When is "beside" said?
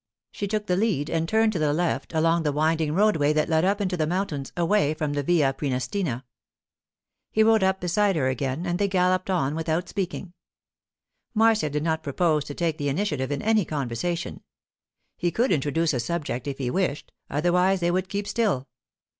7.79-8.15